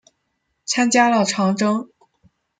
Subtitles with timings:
[0.65, 1.91] 参加了长征。